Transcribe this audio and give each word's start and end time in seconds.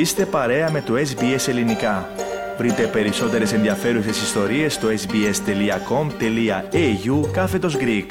Είστε 0.00 0.26
παρέα 0.26 0.70
με 0.70 0.80
το 0.80 0.94
SBS 0.94 1.48
Ελληνικά. 1.48 2.08
Βρείτε 2.58 2.86
περισσότερες 2.86 3.52
ενδιαφέρουσες 3.52 4.22
ιστορίες 4.22 4.74
στο 4.74 4.88
sbs.com.au 4.88 5.30
κάθετος 7.32 7.76
Greek. 7.80 8.06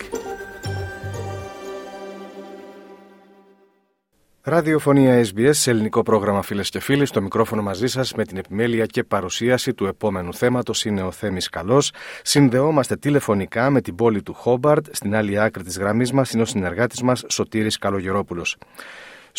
Ραδιοφωνία 4.42 5.25
SBS, 5.25 5.49
σε 5.52 5.70
ελληνικό 5.71 6.03
πρόγραμμα 6.03 6.42
φίλες 6.42 6.70
και 6.70 6.79
φίλοι. 6.79 7.06
Στο 7.06 7.21
μικρόφωνο 7.21 7.62
μαζί 7.62 7.88
σας 7.88 8.13
με 8.13 8.26
την 8.26 8.37
επιμέλεια 8.37 8.85
και 8.85 9.03
παρουσίαση 9.03 9.74
του 9.74 9.85
επόμενου 9.85 10.33
θέματος 10.33 10.85
είναι 10.85 11.01
ο 11.01 11.12
Θέμης 11.12 11.49
Καλός. 11.49 11.92
Συνδεόμαστε 12.24 12.96
τηλεφωνικά 12.96 13.69
με 13.69 13.81
την 13.81 13.96
πόλη 13.96 14.21
του 14.21 14.33
Χόμπαρτ. 14.33 14.85
Στην 14.92 15.15
άλλη 15.15 15.40
άκρη 15.40 15.63
της 15.63 15.78
γραμμής 15.78 16.12
μας 16.12 16.31
είναι 16.31 16.41
ο 16.41 16.45
συνεργάτης 16.45 17.02
μας 17.02 17.23
Σωτήρης 17.27 17.77
Καλογερόπουλος. 17.77 18.57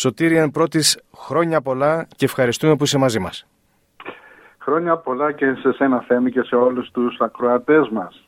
Σωτήρη, 0.01 0.37
εν 0.37 0.51
πρώτης, 0.51 0.99
χρόνια 1.15 1.61
πολλά 1.61 2.07
και 2.15 2.25
ευχαριστούμε 2.25 2.75
που 2.75 2.83
είσαι 2.83 2.97
μαζί 2.97 3.19
μας. 3.19 3.47
Χρόνια 4.57 4.97
πολλά 4.97 5.31
και 5.31 5.53
σε 5.53 5.71
σένα 5.71 6.03
Θέμη 6.07 6.31
και 6.31 6.41
σε 6.41 6.55
όλους 6.55 6.91
τους 6.91 7.17
ακροατές 7.19 7.89
μας. 7.89 8.27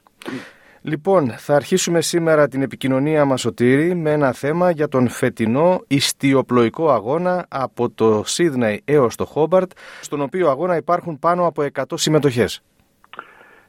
Λοιπόν, 0.82 1.30
θα 1.30 1.56
αρχίσουμε 1.56 2.02
σήμερα 2.02 2.48
την 2.48 2.62
επικοινωνία 2.62 3.26
μας, 3.26 3.42
Σωτήρη, 3.42 3.96
με 3.96 4.12
ένα 4.12 4.32
θέμα 4.32 4.72
για 4.72 4.88
τον 4.88 5.08
φετινό 5.08 5.84
ιστιοπλοϊκό 5.88 6.92
αγώνα 6.92 7.46
από 7.50 7.90
το 7.90 8.24
Σίδνεϊ 8.26 8.82
έως 8.86 9.16
το 9.16 9.26
Χόμπαρτ, 9.26 9.72
στον 10.02 10.22
οποίο 10.22 10.50
αγώνα 10.50 10.76
υπάρχουν 10.76 11.20
πάνω 11.20 11.46
από 11.46 11.62
100 11.62 11.98
συμμετοχές. 11.98 12.64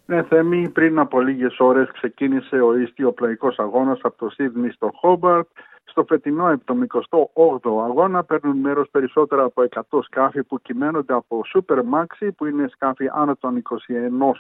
Ναι, 0.07 0.23
Θέμη, 0.23 0.69
πριν 0.69 0.99
από 0.99 1.21
λίγες 1.21 1.57
ώρες 1.59 1.91
ξεκίνησε 1.93 2.57
ο 2.57 2.79
ιστιοπλοϊκός 2.79 3.59
αγώνας 3.59 3.99
από 4.03 4.17
το 4.19 4.31
Σίδνεϊ 4.31 4.71
στο 4.71 4.91
Χόμπαρτ, 4.95 5.49
στο 5.95 6.05
φετινό 6.05 6.59
78ο 6.67 7.85
αγώνα 7.85 8.25
παίρνουν 8.25 8.57
μέρος 8.57 8.89
περισσότερα 8.91 9.43
από 9.45 9.65
100 9.91 9.99
σκάφη 10.03 10.43
που 10.43 10.61
κυμαίνονται 10.61 11.13
από 11.13 11.41
Super 11.55 11.79
Maxi 11.79 12.29
που 12.37 12.47
είναι 12.47 12.69
σκάφη 12.69 13.11
άνω 13.13 13.37
των 13.37 13.63
21 13.63 13.73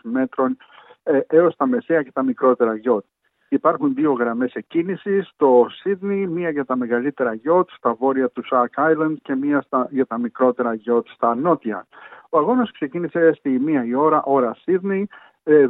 μέτρων 0.02 0.56
ε, 1.02 1.20
έως 1.26 1.56
τα 1.56 1.66
μεσαία 1.66 2.02
και 2.02 2.12
τα 2.12 2.22
μικρότερα 2.22 2.76
γιότ. 2.76 3.04
Υπάρχουν 3.48 3.94
δύο 3.94 4.12
γραμμές 4.12 4.54
εκκίνησης 4.54 5.28
στο 5.28 5.66
Σίδνey, 5.70 6.26
μία 6.28 6.50
για 6.50 6.64
τα 6.64 6.76
μεγαλύτερα 6.76 7.34
γιότ 7.34 7.68
στα 7.76 7.94
βόρεια 7.94 8.28
του 8.28 8.44
Shark 8.50 8.90
Island 8.90 9.14
και 9.22 9.34
μία 9.34 9.60
στα, 9.60 9.88
για 9.90 10.06
τα 10.06 10.18
μικρότερα 10.18 10.74
γιότ 10.74 11.06
στα 11.08 11.34
νότια. 11.34 11.86
Ο 12.28 12.38
αγώνας 12.38 12.70
ξεκίνησε 12.70 13.32
στη 13.32 13.48
μία 13.48 13.84
η 13.84 13.94
ώρα, 13.94 14.22
ώρα 14.22 14.56
Σίδνey, 14.64 15.04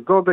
12 0.07 0.33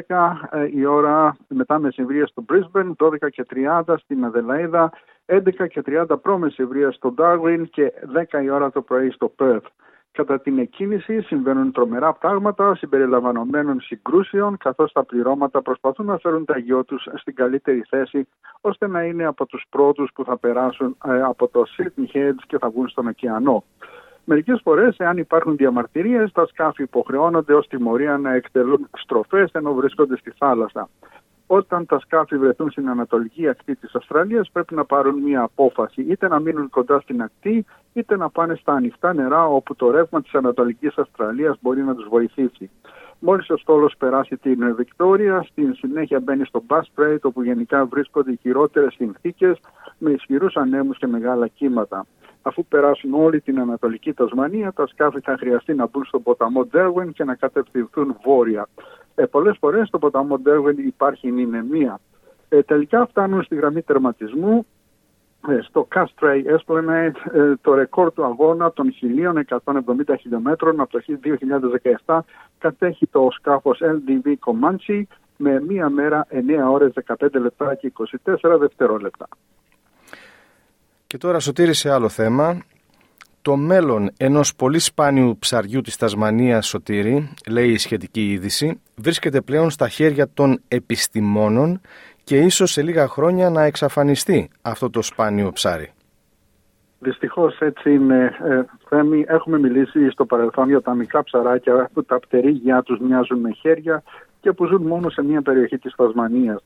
ε, 0.52 0.68
η 0.74 0.86
ώρα 0.86 1.36
μετά 1.48 1.80
μεσημβρία 1.80 2.26
στο 2.28 2.46
Brisbane, 2.50 2.92
12 2.98 3.30
και 3.30 3.46
30 3.86 3.96
στην 3.98 4.26
Αδελαίδα, 4.26 4.92
11 5.32 5.68
και 5.68 5.82
30 5.86 6.06
προ-μεσημβρία 6.22 6.92
στο 6.92 7.14
Darwin 7.18 7.64
και 7.72 7.94
10 8.32 8.44
η 8.44 8.50
ώρα 8.50 8.72
το 8.72 8.82
πρωί 8.82 9.10
στο 9.10 9.34
Perth. 9.40 9.66
Κατά 10.12 10.40
την 10.40 10.60
εκκίνηση 10.60 11.22
συμβαίνουν 11.22 11.72
τρομερά 11.72 12.14
πράγματα 12.14 12.76
συμπεριλαμβανομένων 12.76 13.82
συγκρούσεων, 13.82 14.58
καθώς 14.58 14.92
τα 14.92 15.04
πληρώματα 15.04 15.62
προσπαθούν 15.62 16.06
να 16.06 16.18
φέρουν 16.18 16.46
τα 16.46 16.58
γιο 16.58 16.84
τους 16.84 17.08
στην 17.16 17.36
καλύτερη 17.36 17.84
θέση, 17.90 18.28
ώστε 18.62 18.88
να 18.88 19.04
είναι 19.04 19.26
από 19.26 19.46
τους 19.46 19.66
πρώτους 19.70 20.12
που 20.14 20.24
θα 20.24 20.38
περάσουν 20.38 20.98
ε, 21.06 21.22
από 21.22 21.48
το 21.48 21.64
Sydney 21.78 22.16
Heads 22.16 22.44
και 22.48 22.58
θα 22.58 22.70
βγουν 22.70 22.88
στον 22.88 23.08
ωκεανό. 23.08 23.64
Μερικές 24.24 24.60
φορές, 24.64 24.96
εάν 24.98 25.18
υπάρχουν 25.18 25.56
διαμαρτυρίες, 25.56 26.32
τα 26.32 26.46
σκάφη 26.46 26.84
υποχρεώνονται 26.84 27.54
ως 27.54 27.68
τιμωρία 27.68 28.18
να 28.18 28.34
εκτελούν 28.34 28.90
στροφές 28.94 29.52
ενώ 29.52 29.74
βρίσκονται 29.74 30.18
στη 30.18 30.32
θάλασσα. 30.38 30.90
Όταν 31.54 31.86
τα 31.86 32.00
σκάφη 32.00 32.38
βρεθούν 32.38 32.72
στην 32.72 32.90
ανατολική 32.90 33.48
ακτή 33.48 33.76
της 33.76 33.96
Αυστραλίας, 33.96 34.50
πρέπει 34.52 34.76
να 34.76 34.86
πάρουν 34.86 35.20
μια 35.20 35.42
απόφαση, 35.42 36.02
είτε 36.02 36.28
να 36.28 36.40
μείνουν 36.40 36.70
κοντά 36.70 37.00
στην 37.00 37.22
ακτή, 37.22 37.66
είτε 37.94 38.18
να 38.18 38.30
πάνε 38.30 38.56
στα 38.56 38.74
ανοιχτά 38.74 39.14
νερά, 39.14 39.46
όπου 39.46 39.76
το 39.76 39.92
ρεύμα 39.92 40.22
της 40.22 40.34
Ανατολικής 40.34 40.98
Αυστραλίας 40.98 41.58
μπορεί 41.62 41.84
να 41.84 41.96
τους 41.96 42.08
βοηθήσει. 42.10 42.70
Μόλις 43.20 43.50
ο 43.50 43.58
στόλος 43.58 43.96
περάσει 43.98 44.38
την 44.38 44.76
Βικτόρια, 44.76 45.44
στην 45.50 45.74
συνέχεια 45.76 46.20
μπαίνει 46.20 46.46
στο 46.46 46.64
Bass 46.68 47.18
όπου 47.22 47.44
γενικά 47.44 47.86
βρίσκονται 47.86 48.32
οι 48.32 48.40
χειρότερες 48.42 48.94
συνθήκες, 48.94 49.60
με 49.98 50.12
ισχυρούς 50.12 50.56
ανέμους 50.56 50.98
και 50.98 51.08
μεγάλα 51.08 51.48
κύματα 51.48 52.06
αφού 52.42 52.66
περάσουν 52.66 53.14
όλη 53.14 53.42
την 53.42 53.60
Ανατολική 53.60 54.14
Τασμανία, 54.14 54.72
τα 54.72 54.88
σκάφη 54.88 55.20
θα 55.20 55.38
χρειαστεί 55.38 55.74
να 55.74 55.88
μπουν 55.88 56.06
στον 56.06 56.24
ποταμό 56.24 56.66
Ντέρβεν 56.66 57.14
και 57.14 57.24
να 57.24 57.36
κατευθυνθούν 57.36 58.16
βόρεια. 58.24 58.68
Ε, 59.16 59.26
Πολλές 59.26 59.58
φορές 59.60 59.88
στον 59.88 60.00
ποταμό 60.00 60.40
Ντέρβεν 60.40 60.78
υπάρχει 60.78 61.32
νηνεμία. 61.32 62.00
Ε, 62.50 62.62
τελικά 62.62 63.06
φτάνουν 63.06 63.44
στη 63.44 63.56
γραμμή 63.56 63.82
τερματισμού 63.82 64.66
ε, 65.48 65.60
στο 65.62 65.88
Castray 65.96 66.42
Esplanade 66.58 67.34
ε, 67.34 67.54
το 67.62 67.74
ρεκόρ 67.74 68.14
του 68.14 68.24
αγώνα 68.24 68.72
των 68.72 68.94
1170 69.50 70.16
χιλιόμετρων 70.20 70.80
από 70.80 70.92
το 70.92 71.04
2017 72.06 72.20
κατέχει 72.58 73.08
το 73.08 73.28
σκάφος 73.32 73.82
LDV 73.82 74.28
Comanche 74.28 75.02
με 75.38 75.62
μία 75.68 75.90
μέρα 75.90 76.28
9 76.32 76.38
ώρες 76.72 76.94
15 77.20 77.28
λεπτά 77.32 77.76
και 77.76 77.94
24 78.26 78.58
δευτερόλεπτα. 78.60 79.28
Και 81.12 81.18
τώρα 81.18 81.40
σωτήρι 81.40 81.74
σε 81.74 81.92
άλλο 81.92 82.10
θέμα. 82.10 82.58
Το 83.42 83.56
μέλλον 83.56 84.10
ενός 84.18 84.56
πολύ 84.56 84.80
σπάνιου 84.80 85.38
ψαριού 85.40 85.82
της 85.82 85.98
Τασμανίας 85.98 86.68
Σωτήρη, 86.68 87.34
λέει 87.50 87.70
η 87.70 87.78
σχετική 87.78 88.32
είδηση, 88.32 88.82
βρίσκεται 88.96 89.42
πλέον 89.42 89.70
στα 89.70 89.88
χέρια 89.88 90.30
των 90.34 90.62
επιστημόνων 90.68 91.82
και 92.24 92.38
ίσως 92.38 92.72
σε 92.72 92.82
λίγα 92.82 93.08
χρόνια 93.08 93.50
να 93.50 93.64
εξαφανιστεί 93.64 94.50
αυτό 94.62 94.90
το 94.90 95.02
σπάνιο 95.02 95.52
ψάρι. 95.52 95.92
Δυστυχώς 97.00 97.60
έτσι 97.60 97.94
είναι, 97.94 98.36
ε, 98.44 98.62
Θέμη. 98.88 99.26
Έχουμε 99.28 99.60
μιλήσει 99.60 100.10
στο 100.10 100.26
παρελθόν 100.26 100.68
για 100.68 100.82
τα 100.82 100.94
μικρά 100.94 101.24
ψαράκια 101.24 101.90
που 101.94 102.04
τα 102.04 102.20
πτερίγια 102.20 102.82
τους 102.82 103.00
μοιάζουν 103.00 103.40
με 103.40 103.52
χέρια 103.52 104.04
και 104.42 104.52
που 104.52 104.66
ζουν 104.66 104.82
μόνο 104.82 105.10
σε 105.10 105.24
μια 105.24 105.42
περιοχή 105.42 105.78
της 105.78 105.96
Τασμανίας. 105.96 106.64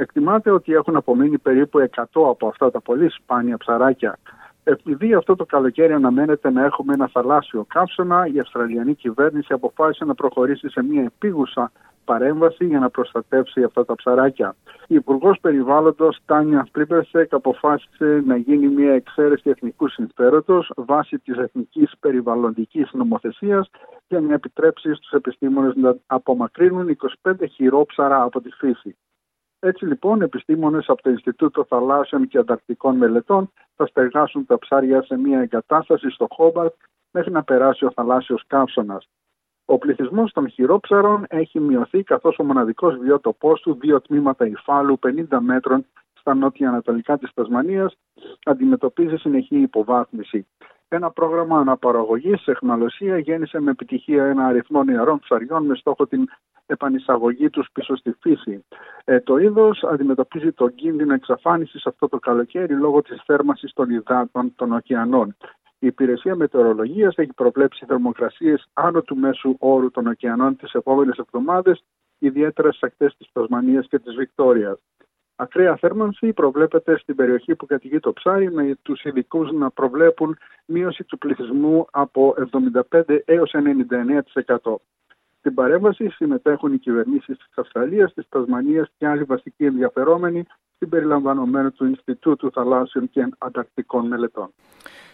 Εκτιμάται 0.00 0.50
ότι 0.50 0.72
έχουν 0.72 0.96
απομείνει 0.96 1.38
περίπου 1.38 1.88
100 1.94 2.04
από 2.12 2.46
αυτά 2.48 2.70
τα 2.70 2.80
πολύ 2.80 3.10
σπάνια 3.10 3.56
ψαράκια. 3.56 4.18
Επειδή 4.64 5.14
αυτό 5.14 5.36
το 5.36 5.44
καλοκαίρι 5.44 5.92
αναμένεται 5.92 6.50
να 6.50 6.64
έχουμε 6.64 6.94
ένα 6.94 7.08
θαλάσσιο 7.08 7.64
καύσωνα, 7.68 8.26
η 8.32 8.38
Αυστραλιανή 8.38 8.94
κυβέρνηση 8.94 9.52
αποφάσισε 9.52 10.04
να 10.04 10.14
προχωρήσει 10.14 10.68
σε 10.68 10.82
μια 10.82 11.02
επίγουσα 11.02 11.72
παρέμβαση 12.04 12.64
για 12.64 12.78
να 12.78 12.90
προστατεύσει 12.90 13.62
αυτά 13.62 13.84
τα 13.84 13.94
ψαράκια. 13.94 14.56
Η 14.86 14.94
Υπουργός 14.94 15.38
Περιβάλλοντος 15.40 16.18
Τάνια 16.26 16.68
Πλίπερσεκ 16.72 17.32
αποφάσισε 17.32 18.22
να 18.26 18.36
γίνει 18.36 18.68
μια 18.68 18.92
εξαίρεση 18.92 19.50
εθνικού 19.50 19.88
συμφέροντος 19.88 20.72
βάσει 20.76 21.18
της 21.18 21.36
εθνικής 21.36 21.92
περιβαλλοντικής 22.00 22.90
νομοθεσίας 22.92 23.70
για 24.08 24.20
να 24.20 24.34
επιτρέψει 24.34 24.94
στους 24.94 25.10
επιστήμονες 25.10 25.74
να 25.76 25.96
απομακρύνουν 26.06 26.96
25 27.22 27.32
χειρόψαρα 27.50 28.22
από 28.22 28.40
τη 28.40 28.50
φύση. 28.50 28.96
Έτσι 29.60 29.84
λοιπόν, 29.84 30.22
επιστήμονες 30.22 30.88
από 30.88 31.02
το 31.02 31.10
Ινστιτούτο 31.10 31.64
Θαλάσσιων 31.64 32.28
και 32.28 32.38
Ανταρκτικών 32.38 32.96
Μελετών 32.96 33.52
θα 33.76 33.86
στεγάσουν 33.86 34.46
τα 34.46 34.58
ψάρια 34.58 35.02
σε 35.02 35.16
μια 35.16 35.40
εγκατάσταση 35.40 36.10
στο 36.10 36.26
Χόμπαρτ 36.30 36.74
μέχρι 37.10 37.30
να 37.30 37.42
περάσει 37.42 37.84
ο 37.84 37.90
θαλάσσιος 37.90 38.44
καύσωνας. 38.46 39.08
Ο 39.64 39.78
πληθυσμός 39.78 40.32
των 40.32 40.48
χειρόψαρων 40.48 41.24
έχει 41.28 41.60
μειωθεί 41.60 42.02
καθώς 42.02 42.38
ο 42.38 42.44
μοναδικός 42.44 42.96
βιότοπός 42.96 43.60
του, 43.60 43.74
δύο 43.80 44.00
τμήματα 44.00 44.46
υφάλου 44.46 44.98
50 45.02 45.38
μέτρων 45.40 45.86
στα 46.12 46.34
νότια 46.34 46.68
ανατολικά 46.68 47.18
της 47.18 47.34
Τασμανίας, 47.34 47.96
αντιμετωπίζει 48.44 49.16
συνεχή 49.16 49.56
υποβάθμιση. 49.56 50.46
Ένα 50.88 51.10
πρόγραμμα 51.10 51.58
αναπαραγωγής 51.58 52.42
σε 52.42 52.50
εχμαλωσία 52.50 53.18
γέννησε 53.18 53.60
με 53.60 53.70
επιτυχία 53.70 54.24
ένα 54.24 54.46
αριθμό 54.46 54.84
νεαρών 54.84 55.18
ψαριών 55.18 55.66
με 55.66 55.74
στόχο 55.74 56.06
την 56.06 56.28
επανεισαγωγή 56.68 57.50
τους 57.50 57.68
πίσω 57.72 57.96
στη 57.96 58.16
φύση. 58.20 58.64
Ε, 59.04 59.20
το 59.20 59.36
είδος 59.36 59.82
αντιμετωπίζει 59.82 60.52
τον 60.52 60.74
κίνδυνο 60.74 61.14
εξαφάνισης 61.14 61.86
αυτό 61.86 62.08
το 62.08 62.18
καλοκαίρι 62.18 62.74
λόγω 62.74 63.02
της 63.02 63.22
θέρμανσης 63.24 63.72
των 63.72 63.90
υδάτων 63.90 64.52
των 64.56 64.72
ωκεανών. 64.72 65.36
Η 65.78 65.86
Υπηρεσία 65.86 66.36
Μετεωρολογίας 66.36 67.14
έχει 67.16 67.32
προβλέψει 67.32 67.84
θερμοκρασίες 67.84 68.68
άνω 68.72 69.02
του 69.02 69.16
μέσου 69.16 69.56
όρου 69.58 69.90
των 69.90 70.06
ωκεανών 70.06 70.56
τις 70.56 70.72
επόμενες 70.72 71.16
εβδομάδες, 71.16 71.84
ιδιαίτερα 72.18 72.68
στις 72.68 72.82
ακτές 72.82 73.16
της 73.16 73.28
Τασμανίας 73.32 73.86
και 73.88 73.98
της 73.98 74.14
Βικτόριας. 74.14 74.78
Ακραία 75.36 75.76
θέρμανση 75.76 76.32
προβλέπεται 76.32 76.98
στην 76.98 77.16
περιοχή 77.16 77.54
που 77.54 77.66
κατηγεί 77.66 78.00
το 78.00 78.12
ψάρι 78.12 78.52
με 78.52 78.78
τους 78.82 79.04
ειδικούς 79.04 79.52
να 79.52 79.70
προβλέπουν 79.70 80.38
μείωση 80.64 81.04
του 81.04 81.18
πληθυσμού 81.18 81.86
από 81.90 82.34
75 82.90 83.18
έως 83.24 83.54
99%. 83.54 84.80
Στην 85.38 85.54
παρέμβαση 85.54 86.08
συμμετέχουν 86.08 86.72
οι 86.72 86.78
κυβερνήσεις 86.78 87.36
της 87.36 87.52
Αυστραλίας, 87.54 88.14
της 88.14 88.28
Τασμανίας 88.28 88.90
και 88.98 89.06
άλλοι 89.06 89.22
βασικοί 89.22 89.64
ενδιαφερόμενοι, 89.64 90.46
συμπεριλαμβανομένου 90.78 91.72
του 91.72 91.84
Ινστιτούτου 91.84 92.50
Θαλάσσιων 92.50 93.10
και 93.10 93.28
Ανταρκτικών 93.38 94.06
Μελετών. 94.06 94.52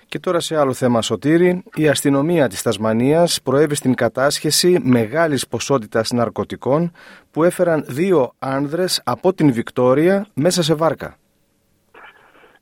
Και 0.07 0.19
τώρα 0.19 0.41
σε 0.41 0.57
άλλο 0.57 0.73
θέμα, 0.73 1.03
Σωτήρη. 1.03 1.63
Η 1.75 1.89
αστυνομία 1.89 2.49
της 2.49 2.63
Τασμανίας 2.63 3.43
προέβη 3.43 3.75
στην 3.75 3.95
κατάσχεση 3.95 4.81
μεγάλης 4.83 5.49
ποσότητας 5.49 6.11
ναρκωτικών 6.11 6.93
που 7.31 7.45
έφεραν 7.45 7.85
δύο 7.89 8.33
άνδρες 8.39 9.03
από 9.05 9.33
την 9.33 9.53
Βικτόρια 9.53 10.27
μέσα 10.35 10.63
σε 10.63 10.75
βάρκα. 10.75 11.17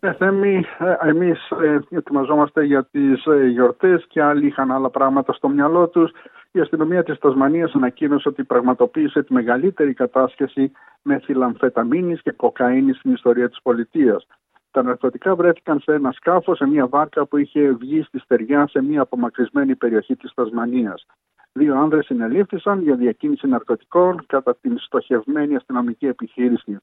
Ε, 0.01 0.13
Θέμη, 0.13 0.65
ε, 0.79 1.09
εμείς 1.09 1.51
ε, 1.51 1.97
ετοιμαζόμαστε 1.97 2.65
για 2.65 2.89
τις 2.91 3.27
ε, 3.27 3.47
γιορτές 3.47 4.05
και 4.09 4.23
άλλοι 4.23 4.47
είχαν 4.47 4.73
άλλα 4.73 4.91
πράγματα 4.91 5.33
στο 5.33 5.49
μυαλό 5.49 5.89
τους. 5.89 6.11
Η 6.55 6.61
αστυνομία 6.61 7.03
της 7.03 7.19
Τασμανίας 7.19 7.75
ανακοίνωσε 7.75 8.29
ότι 8.29 8.45
πραγματοποίησε 8.45 9.23
τη 9.23 9.33
μεγαλύτερη 9.33 9.95
κατάσχεση 9.95 10.73
με 11.03 11.19
θυλαμφεταμίνης 11.19 12.23
και 12.23 12.31
κοκαίνης 12.31 12.97
στην 12.97 13.13
ιστορία 13.13 13.49
της 13.49 13.63
πολιτείας. 13.63 14.27
Τα 14.71 14.83
ναρκωτικά 14.83 15.35
βρέθηκαν 15.37 15.81
σε 15.81 15.93
ένα 15.93 16.13
σκάφος, 16.13 16.57
σε 16.57 16.67
μια 16.67 16.87
βάρκα 16.87 17.27
που 17.27 17.37
είχε 17.37 17.73
βγει 17.73 18.03
στη 18.03 18.19
στεριά 18.19 18.67
σε 18.67 18.83
μια 18.83 19.01
απομακρυσμένη 19.01 19.77
περιοχή 19.77 20.17
της 20.17 20.35
Τασμανίας. 20.35 21.07
Δύο 21.53 21.77
άνδρες 21.77 22.05
συνελήφθησαν 22.05 22.83
για 22.83 22.95
διακίνηση 22.95 23.47
ναρκωτικών 23.47 24.25
κατά 24.27 24.57
την 24.61 24.79
στοχευμένη 24.79 25.57
αστυνομική 25.57 26.07
επιχείρηση 26.07 26.79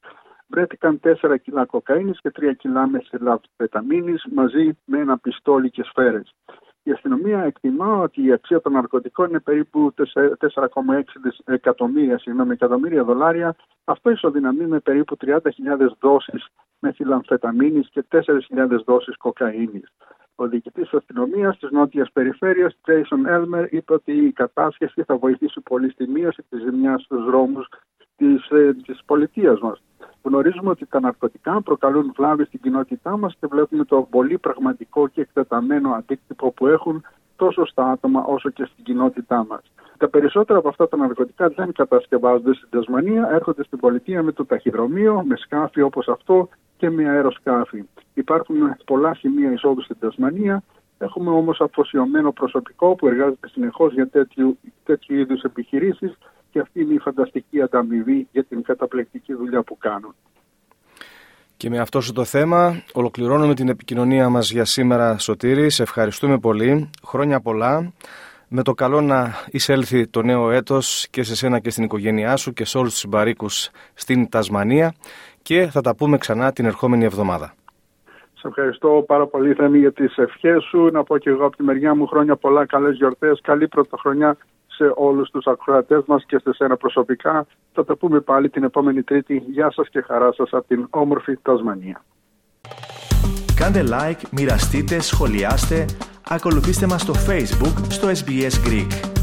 βρέθηκαν 0.50 1.00
4 1.00 1.36
κιλά 1.42 1.64
κοκαίνης 1.64 2.20
και 2.20 2.30
3 2.30 2.54
κιλά 2.58 2.86
μεθυλαμφεταμίνης 2.86 4.26
μαζί 4.34 4.78
με 4.84 4.98
ένα 4.98 5.18
πιστόλι 5.18 5.70
και 5.70 5.82
σφαίρες. 5.82 6.34
Η 6.82 6.90
αστυνομία 6.90 7.42
εκτιμά 7.42 7.98
ότι 7.98 8.22
η 8.22 8.32
αξία 8.32 8.60
των 8.60 8.72
ναρκωτικών 8.72 9.28
είναι 9.28 9.40
περίπου 9.40 9.94
4,6 9.94 11.02
εκατομμύρια, 11.44 12.18
συγγνώμη, 12.18 12.52
εκατομμύρια 12.52 13.04
δολάρια. 13.04 13.56
Αυτό 13.84 14.10
ισοδυναμεί 14.10 14.66
με 14.66 14.80
περίπου 14.80 15.16
30.000 15.26 15.38
δόσεις 16.00 16.46
μεθυλαμφεταμίνης 16.78 17.88
και 17.90 18.04
4.000 18.10 18.82
δόσεις 18.84 19.16
κοκαίνης. 19.16 19.88
Ο 20.34 20.48
διοικητής 20.48 20.82
της 20.82 20.98
αστυνομίας 20.98 21.58
της 21.58 21.70
νότιας 21.70 22.10
περιφέρειας, 22.12 22.76
Jason 22.86 23.26
Elmer, 23.26 23.66
είπε 23.70 23.92
ότι 23.92 24.12
η 24.12 24.32
κατάσχεση 24.32 25.02
θα 25.02 25.16
βοηθήσει 25.16 25.60
πολύ 25.60 25.90
στη 25.90 26.08
μείωση 26.08 26.42
της 26.48 26.60
ζημιάς 26.62 27.02
στους 27.02 27.24
δρόμους 27.24 27.68
της 28.16 28.50
ε, 28.50 28.76
πολιτείας 29.06 29.60
μας. 29.60 29.82
Γνωρίζουμε 30.22 30.70
ότι 30.70 30.86
τα 30.86 31.00
ναρκωτικά 31.00 31.62
προκαλούν 31.62 32.12
βλάβη 32.16 32.44
στην 32.44 32.60
κοινότητά 32.60 33.16
μας 33.16 33.36
και 33.40 33.46
βλέπουμε 33.46 33.84
το 33.84 34.06
πολύ 34.10 34.38
πραγματικό 34.38 35.08
και 35.08 35.20
εκτεταμένο 35.20 35.90
αντίκτυπο 35.90 36.50
που 36.50 36.66
έχουν 36.66 37.04
τόσο 37.36 37.66
στα 37.66 37.90
άτομα 37.90 38.24
όσο 38.24 38.50
και 38.50 38.64
στην 38.64 38.84
κοινότητά 38.84 39.46
μας. 39.48 39.62
Τα 39.96 40.08
περισσότερα 40.08 40.58
από 40.58 40.68
αυτά 40.68 40.88
τα 40.88 40.96
ναρκωτικά 40.96 41.48
δεν 41.48 41.72
κατασκευάζονται 41.72 42.54
στην 42.54 42.68
Τασμανία, 42.70 43.28
έρχονται 43.32 43.64
στην 43.64 43.78
πολιτεία 43.78 44.22
με 44.22 44.32
το 44.32 44.44
ταχυδρομείο, 44.44 45.22
με 45.26 45.36
σκάφη 45.36 45.80
όπως 45.80 46.08
αυτό 46.08 46.48
και 46.76 46.90
με 46.90 47.08
αεροσκάφη. 47.08 47.84
Υπάρχουν 48.14 48.76
πολλά 48.84 49.14
σημεία 49.14 49.52
εισόδου 49.52 49.82
στην 49.82 49.96
Τασμανία. 50.00 50.62
Έχουμε 50.98 51.30
όμως 51.30 51.60
αφοσιωμένο 51.60 52.32
προσωπικό 52.32 52.94
που 52.94 53.06
εργάζεται 53.06 53.48
συνεχώς 53.48 53.92
για 53.92 54.08
τέτοιου, 54.08 54.58
τέτοιου 54.84 55.16
είδους 55.16 55.42
επιχειρήσεις 55.42 56.18
και 56.50 56.60
αυτή 56.60 56.80
είναι 56.80 56.94
η 56.94 56.98
φανταστική 56.98 57.60
ανταμοιβή 57.60 58.28
για 58.32 58.44
την 58.44 58.62
καταπληκτική 58.62 59.34
δουλειά 59.34 59.62
που 59.62 59.78
κάνουν. 59.78 60.14
Και 61.56 61.70
με 61.70 61.78
αυτό 61.78 62.12
το 62.12 62.24
θέμα 62.24 62.82
ολοκληρώνουμε 62.92 63.54
την 63.54 63.68
επικοινωνία 63.68 64.28
μας 64.28 64.50
για 64.50 64.64
σήμερα 64.64 65.18
Σωτήρη. 65.18 65.70
Σε 65.70 65.82
ευχαριστούμε 65.82 66.38
πολύ. 66.38 66.90
Χρόνια 67.04 67.40
πολλά. 67.40 67.92
Με 68.48 68.62
το 68.62 68.74
καλό 68.74 69.00
να 69.00 69.34
εισέλθει 69.50 70.06
το 70.06 70.22
νέο 70.22 70.50
έτος 70.50 71.06
και 71.10 71.22
σε 71.22 71.36
σένα 71.36 71.58
και 71.58 71.70
στην 71.70 71.84
οικογένειά 71.84 72.36
σου 72.36 72.52
και 72.52 72.64
σε 72.64 72.78
όλους 72.78 72.90
τους 72.90 73.00
συμπαρίκους 73.00 73.70
στην 73.94 74.28
Τασμανία 74.28 74.94
και 75.42 75.66
θα 75.66 75.80
τα 75.80 75.94
πούμε 75.94 76.18
ξανά 76.18 76.52
την 76.52 76.64
ερχόμενη 76.64 77.04
εβδομάδα. 77.04 77.54
Σε 78.34 78.48
ευχαριστώ 78.48 79.04
πάρα 79.06 79.26
πολύ 79.26 79.54
Θέμη 79.54 79.78
για 79.78 79.92
τις 79.92 80.16
ευχές 80.16 80.64
σου. 80.64 80.88
Να 80.92 81.02
πω 81.02 81.18
και 81.18 81.30
εγώ 81.30 81.46
από 81.46 81.56
τη 81.56 81.62
μεριά 81.62 81.94
μου 81.94 82.06
χρόνια 82.06 82.36
πολλά, 82.36 82.66
καλές 82.66 82.96
γιορτές, 82.96 83.40
καλή 83.42 83.68
πρωτοχρονιά 83.68 84.36
σε 84.80 84.92
όλους 84.94 85.30
τους 85.30 85.46
ακροατές 85.46 86.02
μας 86.06 86.24
και 86.26 86.38
σε 86.38 86.52
σένα 86.52 86.76
προσωπικά. 86.76 87.46
Θα 87.72 87.84
τα 87.84 87.96
πούμε 87.96 88.20
πάλι 88.20 88.48
την 88.48 88.64
επόμενη 88.64 89.02
Τρίτη. 89.02 89.42
Γεια 89.46 89.70
σας 89.72 89.88
και 89.88 90.00
χαρά 90.00 90.32
σας 90.32 90.48
από 90.52 90.66
την 90.66 90.86
όμορφη 90.90 91.36
Τασμανία. 91.36 92.04
Κάντε 93.56 93.84
like, 93.88 94.22
μοιραστείτε, 94.30 95.00
σχολιάστε, 95.00 95.84
ακολουθήστε 96.28 96.86
μας 96.86 97.00
στο 97.00 97.12
Facebook 97.28 97.84
στο 97.88 98.08
SBS 98.08 98.68
Greek. 98.68 99.19